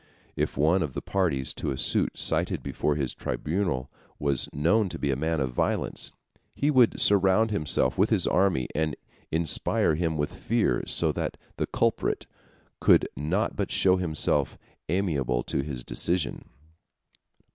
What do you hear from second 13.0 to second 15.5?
not but show himself amenable